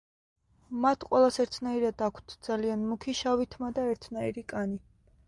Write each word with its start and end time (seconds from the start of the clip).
მათ 0.85 1.03
ყველას 1.09 1.35
ერთნაირად 1.43 2.01
აქვთ 2.05 2.33
ძალიან 2.47 2.87
მუქი 2.93 3.15
შავი 3.21 3.47
თმა 3.53 3.71
და 3.77 3.85
ერთნაირი 3.91 4.45
კანი. 4.55 4.81